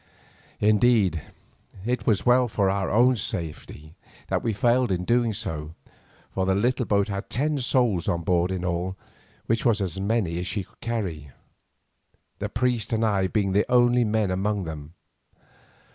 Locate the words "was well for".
2.07-2.71